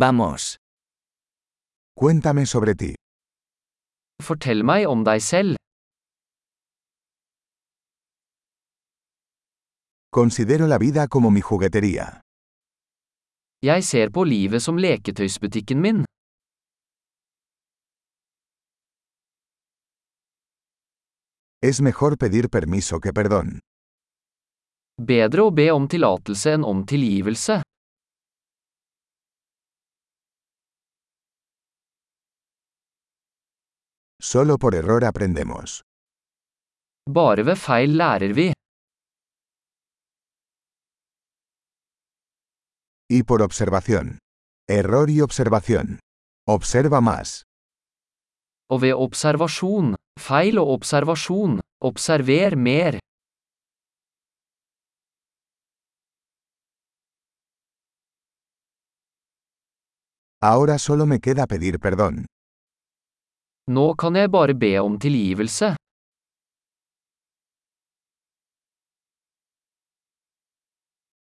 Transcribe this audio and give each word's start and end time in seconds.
Vamos. 0.00 0.56
Cuéntame 1.94 2.46
sobre 2.46 2.74
ti. 2.74 2.94
Fortell 4.24 4.62
meg 4.64 4.86
om 4.88 5.02
deg 5.04 5.20
selv. 5.20 5.58
Considero 10.08 10.66
la 10.66 10.78
vida 10.78 11.06
como 11.06 11.30
mi 11.30 11.42
juguetería. 11.42 12.06
Jeg 13.60 13.84
ser 13.84 14.08
på 14.10 14.24
livet 14.24 14.62
som 14.62 14.80
leketøysbutikken 14.80 15.80
min. 15.84 16.04
Es 21.62 21.82
mejor 21.82 22.16
pedir 22.16 22.48
permiso 22.48 23.00
que 23.00 23.12
perdón. 23.12 23.58
Bedre 24.96 25.44
å 25.44 25.50
be 25.50 25.68
om 25.72 25.88
tillatelse 25.88 26.56
enn 26.56 26.64
om 26.64 26.86
tilgivelse. 26.88 27.60
Solo 34.22 34.58
por 34.58 34.74
error 34.74 35.04
aprendemos. 35.04 35.82
Bare 37.08 37.42
ved 37.42 37.56
feil 37.56 37.96
lærer 37.96 38.34
vi. 38.34 38.52
Y 43.08 43.22
por 43.22 43.40
observación. 43.42 44.18
Error 44.68 45.08
y 45.10 45.20
observación. 45.22 45.98
Observa 46.46 47.00
más. 47.00 47.42
Og 48.70 48.82
ved 48.82 48.94
observasjon. 48.94 49.96
Feil 50.18 50.58
og 50.58 50.68
observasjon. 50.68 51.60
Observer 51.80 52.56
mer. 52.56 53.00
Ahora 60.42 60.78
solo 60.78 61.06
me 61.06 61.20
queda 61.20 61.46
pedir 61.46 61.78
perdón. 61.80 62.26
Nå 63.68 63.94
kan 63.94 64.16
jeg 64.16 64.30
bare 64.30 64.54
be 64.54 64.78
om 64.80 64.98
tilgivelse. 64.98 65.74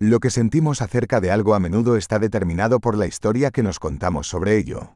Lo 0.00 0.20
que 0.20 0.30
sentimos 0.30 0.82
acerca 0.82 1.20
de 1.20 1.30
algo 1.30 1.54
a 1.54 1.60
menudo 1.60 1.96
está 1.96 2.18
determinado 2.18 2.80
por 2.80 2.98
la 2.98 3.06
historia 3.06 3.50
que 3.50 3.62
nos 3.62 3.78
contamos 3.78 4.28
sobre 4.28 4.58
ello. 4.58 4.94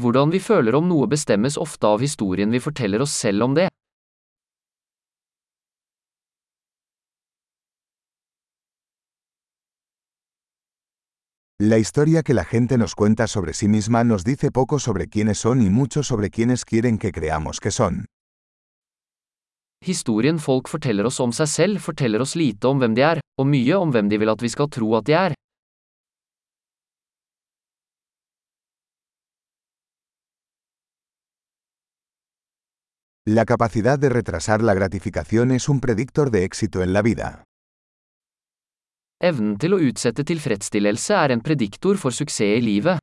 Hvordan 0.00 0.30
vi 0.30 0.40
føler 0.42 0.74
om 0.74 0.88
noe 0.90 1.06
bestemmes 1.06 1.56
ofte 1.56 1.86
av 1.86 2.02
historien 2.02 2.50
vi 2.50 2.60
forteller 2.60 3.00
oss 3.00 3.14
selv 3.14 3.46
om 3.46 3.54
det. 3.54 3.73
La 11.66 11.78
historia 11.78 12.22
que 12.22 12.34
la 12.34 12.44
gente 12.44 12.76
nos 12.76 12.94
cuenta 12.94 13.26
sobre 13.26 13.54
sí 13.54 13.68
misma 13.68 14.04
nos 14.04 14.22
dice 14.22 14.50
poco 14.50 14.78
sobre 14.78 15.08
quiénes 15.08 15.38
son 15.38 15.62
y 15.62 15.70
mucho 15.70 16.02
sobre 16.02 16.28
quiénes 16.28 16.66
quieren 16.66 16.98
que 16.98 17.10
creamos 17.10 17.58
que 17.58 17.70
son. 17.70 18.04
Historien 19.80 20.38
folk 20.38 20.68
forteller 20.68 21.06
oss 21.06 21.20
om 21.24 21.32
seg 21.32 21.48
selv 21.48 21.80
forteller 21.80 22.20
oss 22.20 22.36
lite 22.36 22.68
om 22.68 22.82
hvem 22.82 22.92
de 22.92 23.06
er, 23.08 23.22
og 23.40 23.48
mye 23.48 23.78
om 23.78 23.94
hvem 23.96 24.10
de 24.12 24.18
vil 24.20 24.32
at 24.34 24.44
vi 24.44 24.50
skal 24.52 24.68
tro 24.68 24.92
at 24.98 25.08
de 25.08 25.16
er. 25.16 25.32
La 33.24 33.46
capacidad 33.46 33.98
de 33.98 34.10
retrasar 34.10 34.60
la 34.60 34.74
gratificación 34.74 35.50
es 35.50 35.70
un 35.70 35.80
predictor 35.80 36.30
de 36.30 36.44
éxito 36.44 36.82
en 36.82 36.92
la 36.92 37.00
vida. 37.00 37.44
Evnen 39.22 39.54
til 39.62 39.76
å 39.76 39.78
utsette 39.78 40.24
tilfredsstillelse 40.26 41.14
er 41.14 41.34
en 41.34 41.42
prediktor 41.42 41.96
for 42.00 42.10
suksess 42.10 42.58
i 42.58 42.62
livet. 42.64 42.98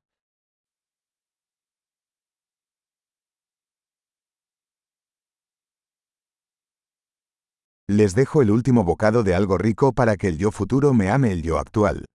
Les 7.91 8.13
dejo 8.16 8.41
el 8.41 8.52
último 8.52 8.84
bocado 8.84 9.24
de 9.24 9.36
algo 9.36 9.58
rico 9.58 9.91
para 9.91 10.16
que 10.16 10.28
el 10.28 10.38
yo 10.38 10.52
futuro 10.52 10.94
me 10.94 11.09
ame 11.09 11.31
el 11.31 11.44
yo 11.44 11.58
actual. 11.58 12.06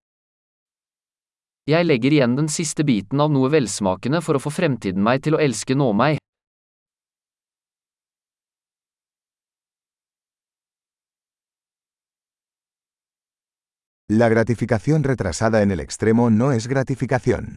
Jeg 1.69 1.85
legger 1.85 2.13
igjen 2.13 2.37
den 2.37 2.49
siste 2.49 2.85
biten 2.85 3.21
av 3.21 3.33
noe 3.35 3.51
velsmakende 3.51 4.23
for 4.23 4.39
å 4.39 4.41
få 4.41 4.53
fremtiden 4.55 5.03
meg 5.03 5.25
til 5.27 5.35
å 5.37 5.43
elske 5.43 5.75
nå 5.75 5.91
meg. 5.93 6.21
La 14.09 14.29
gratificación 14.29 15.03
retrasada 15.03 15.63
en 15.63 15.73
el 15.73 15.81
extremo 15.81 16.31
no 16.31 16.53
es 16.53 16.69
gratificación. 16.69 17.57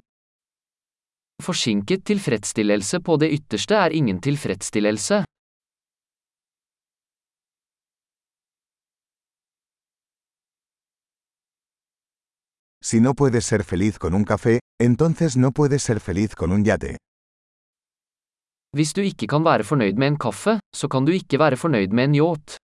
Forsinket 1.43 2.03
tilfredsstillelse 2.03 2.99
på 2.99 3.17
det 3.17 3.29
ytterste 3.31 3.75
er 3.75 3.93
ingen 3.93 4.19
tilfredsstillelse. 4.19 5.23
Si 12.81 12.99
no 12.99 13.13
puedes 13.13 13.45
ser 13.45 13.63
feliz 13.63 13.99
con 13.99 14.15
un 14.15 14.23
café, 14.23 14.59
entonces 14.81 15.37
no 15.37 15.51
puedes 15.51 15.83
ser 15.83 15.99
feliz 15.99 16.33
con 16.35 16.51
un 16.51 16.65
yate. 16.65 16.97
Hvis 18.75 18.93
du 18.93 19.01
ikke 19.01 19.27
kan 19.27 19.45
være 19.45 19.63
fornøyd 19.63 19.97
med 19.97 20.07
en 20.07 20.17
kaffe, 20.17 20.59
så 20.75 20.87
kan 20.87 21.05
du 21.05 21.11
ikke 21.11 21.37
være 21.39 21.57
fornøyd 21.57 21.93
med 21.93 22.03
en 22.03 22.15
yacht. 22.15 22.57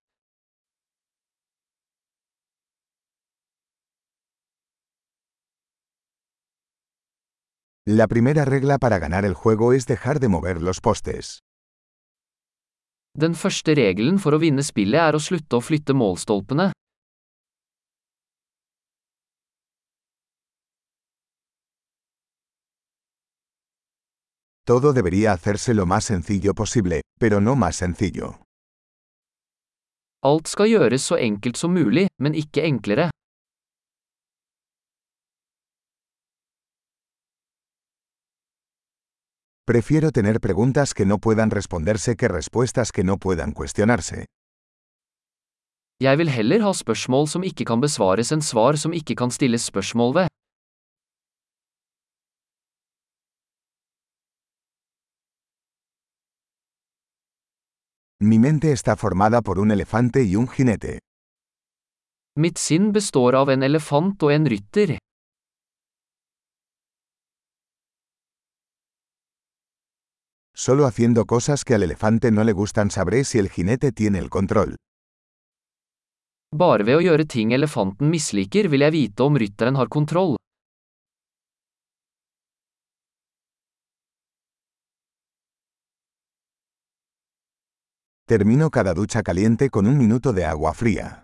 La 7.88 8.08
primera 8.08 8.44
regla 8.44 8.78
para 8.78 8.98
ganar 8.98 9.24
el 9.24 9.34
juego 9.34 9.72
es 9.72 9.86
dejar 9.86 10.18
de 10.18 10.26
mover 10.26 10.60
los 10.60 10.80
postes. 10.80 11.38
Den 13.14 13.36
første 13.38 13.76
regelen 13.78 14.18
for 14.18 14.34
å 14.34 14.40
vinne 14.42 14.64
spillet 14.66 14.98
er 14.98 15.14
å 15.14 15.20
slutte 15.22 15.60
å 15.60 15.62
flytte 15.62 15.94
målstolpene. 15.94 16.72
Todo 24.66 24.92
debería 24.92 25.30
hacerse 25.30 25.72
lo 25.72 25.86
más 25.86 26.06
sencillo 26.06 26.54
posible, 26.54 27.02
pero 27.20 27.40
no 27.40 27.54
más 27.54 27.76
sencillo. 27.76 28.40
Alt 30.26 30.48
skal 30.50 30.66
gjøres 30.66 31.06
så 31.06 31.22
enkelt 31.22 31.54
som 31.56 31.70
mulig, 31.70 32.08
men 32.18 32.34
ikke 32.34 32.66
enklere. 32.66 33.12
Prefiero 39.68 40.12
tener 40.12 40.38
preguntas 40.38 40.94
que 40.94 41.04
no 41.04 41.18
puedan 41.18 41.50
responderse 41.50 42.14
que 42.14 42.28
respuestas 42.28 42.92
que 42.92 43.02
no 43.02 43.16
puedan 43.18 43.50
cuestionarse. 43.52 44.24
Jeg 46.00 46.18
vil 46.18 46.28
heller 46.30 46.62
ha 46.62 46.70
spørsmål 46.72 47.26
som 47.26 47.42
ikke 47.42 47.64
kan 47.66 47.80
besvares 47.82 48.30
enn 48.30 48.44
svar 48.46 48.78
som 48.78 48.92
ikke 48.94 49.16
kan 49.18 49.30
stilles 49.34 49.66
spørsmål 49.66 50.14
ved. 50.14 50.28
Mi 58.22 58.38
mente 58.38 58.70
está 58.70 58.94
formada 58.94 59.42
por 59.42 59.58
un 59.58 59.70
elefante 59.70 60.22
y 60.22 60.36
un 60.36 60.46
jinete. 60.46 61.00
Mitt 62.38 62.58
sinn 62.58 62.92
består 62.92 63.34
av 63.34 63.50
en 63.50 63.62
elefant 63.62 64.22
og 64.22 64.30
en 64.30 64.46
rytter. 64.46 64.98
Solo 70.58 70.86
haciendo 70.86 71.26
cosas 71.26 71.64
que 71.64 71.74
al 71.74 71.82
elefante 71.82 72.30
no 72.30 72.42
le 72.42 72.52
gustan 72.54 72.90
sabré 72.90 73.24
si 73.24 73.38
el 73.38 73.50
jinete 73.50 73.92
tiene 73.92 74.18
el 74.18 74.30
control. 74.30 74.74
Bare 76.56 76.86
ved 76.88 76.96
å 76.96 77.02
gjøre 77.04 77.26
ting 77.28 77.52
elefanten 77.52 78.08
misliker 78.08 78.70
vil 78.72 78.86
jeg 78.86 78.94
vite 78.94 79.20
om 79.26 79.36
rytteren 79.36 79.76
har 79.76 79.90
kontroll. 79.92 80.38
Termino 88.24 88.70
cada 88.70 88.94
ducha 88.94 89.22
caliente 89.22 89.68
con 89.68 89.86
un 89.86 89.98
minuto 89.98 90.32
de 90.32 90.46
agua 90.46 90.72
fría. 90.72 91.22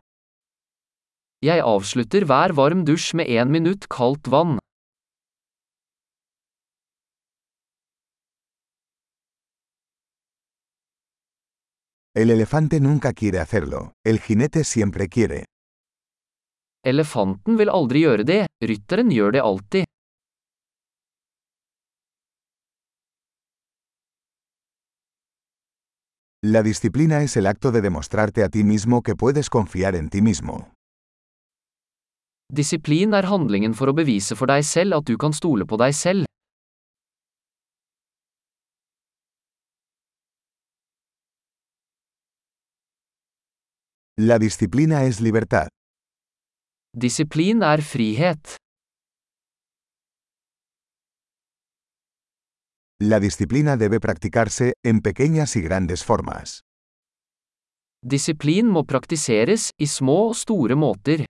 Jeg 1.42 1.64
avslutter 1.64 2.28
hver 2.28 2.52
varm 2.52 2.84
dusj 2.84 3.16
med 3.16 3.32
én 3.32 3.48
minutt 3.48 3.88
kaldt 3.88 4.28
vann. 4.28 4.61
El 12.14 12.28
elefante 12.28 12.78
nunca 12.78 13.14
quiere 13.14 13.38
hacerlo, 13.38 13.94
el 14.04 14.20
jinete 14.20 14.64
siempre 14.64 15.08
quiere. 15.08 15.46
Elefanten 16.84 17.56
vil 17.56 17.70
aldri 17.72 18.02
gjøre 18.04 18.26
det, 18.28 18.42
rytteren 18.60 19.08
gjør 19.08 19.32
det 19.32 19.40
alltid. 19.40 19.86
La 26.44 26.62
disciplina 26.62 27.22
es 27.22 27.38
el 27.38 27.46
acto 27.46 27.72
de 27.72 27.80
demostrarte 27.80 28.44
a 28.44 28.50
ti 28.50 28.62
mismo 28.62 29.00
que 29.00 29.14
puedes 29.16 29.48
confiar 29.48 29.94
en 29.94 30.10
ti 30.10 30.20
mismo. 30.20 30.74
Disiplin 32.52 33.14
er 33.14 33.30
handlingen 33.30 33.72
for 33.72 33.88
å 33.88 33.96
bevise 33.96 34.36
for 34.36 34.52
deg 34.52 34.66
selv 34.68 34.98
at 34.98 35.08
du 35.08 35.16
kan 35.16 35.32
stole 35.32 35.64
på 35.64 35.80
deg 35.80 35.96
selv. 35.96 36.31
La 44.24 44.38
disciplina 44.38 45.02
es 45.02 45.20
libertad. 45.20 45.66
Disiplin 46.94 47.62
er 47.62 47.82
frihet. 47.82 48.56
La 53.00 53.19
disciplina 53.19 53.76
debe 53.76 53.98
practicarse, 53.98 54.74
en 54.84 55.00
pequeñas 55.00 55.56
y 55.56 55.62
grandes 55.62 56.04
formas. 56.04 56.60
Disiplin 58.06 58.69
må 58.70 58.84
praktiseres, 58.84 59.70
i 59.78 59.88
små 59.90 60.28
og 60.28 60.36
store 60.36 60.76
måter. 60.76 61.24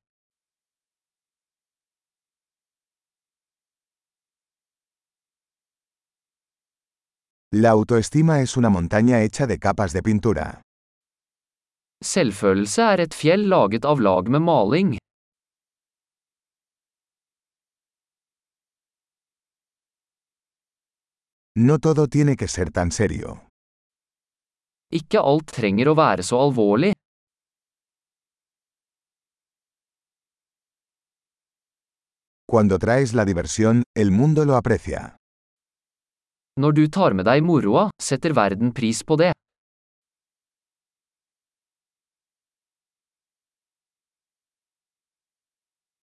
La 7.55 7.71
autoestima 7.71 8.43
es 8.43 8.59
una 8.59 8.69
montaña 8.69 9.23
hecha 9.23 9.47
de 9.47 9.59
capas 9.59 9.95
de 9.95 10.03
pintura. 10.03 10.61
Selvfølelse 12.03 12.83
er 12.83 13.01
et 13.05 13.15
fjell 13.15 13.45
laget 13.47 13.85
av 13.87 14.01
lag 14.03 14.29
med 14.29 14.43
maling. 14.43 14.97
No 21.55 21.79
todo 21.79 22.09
tiene 22.09 22.35
que 22.35 22.49
ser 22.49 22.73
tan 22.73 22.91
serio. 22.91 23.37
Ikke 24.91 25.21
alt 25.21 25.53
trenger 25.55 25.93
å 25.93 25.95
være 25.95 26.25
så 26.27 26.41
alvorlig. 26.43 26.93
Cuando 32.51 32.79
traes 32.79 33.15
la 33.15 33.25
diversión, 33.25 33.83
el 33.95 34.11
mundo 34.11 34.45
lo 34.45 34.57
aprecia. 34.57 35.15
Når 36.61 36.73
du 36.73 36.83
tar 36.89 37.15
med 37.17 37.25
deg 37.25 37.45
moroa, 37.47 37.87
setter 38.03 38.35
verden 38.37 38.75
pris 38.77 39.01
på 39.05 39.17
det. 39.17 39.33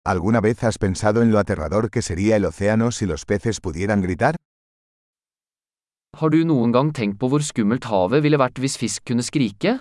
¿Alguna 0.05 0.41
vez 0.41 0.61
has 0.65 0.77
pensado 0.77 1.21
en 1.21 1.31
lo 1.31 1.39
aterrador 1.39 1.89
que 1.89 2.01
sería 2.01 2.35
el 2.35 2.43
océano 2.43 2.91
si 2.91 3.05
los 3.05 3.23
peces 3.23 3.61
pudieran 3.61 4.01
gritar? 4.01 4.35
Har 6.19 6.29
du 6.29 6.43
noen 6.43 6.73
gang 6.75 6.91
tenkt 6.91 7.15
på 7.21 7.29
hvor 7.31 7.39
skummelt 7.39 7.87
havet 7.87 8.19
ville 8.25 8.35
vært 8.37 8.59
hvis 8.59 8.75
fisk 8.75 9.07
kunne 9.07 9.23
skrike? 9.23 9.77